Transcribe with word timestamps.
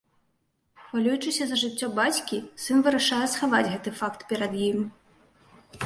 Хвалюючыся 0.85 1.43
за 1.51 1.59
жыццё 1.63 1.91
бацькі, 2.01 2.37
сын 2.65 2.77
вырашае 2.87 3.23
схаваць 3.35 3.71
гэты 3.73 3.89
факт 4.01 4.21
перад 4.33 4.53
ім. 4.71 4.79